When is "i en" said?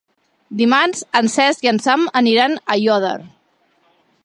1.67-1.81